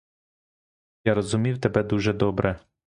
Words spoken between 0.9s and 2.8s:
Я розумів тебе дуже добре.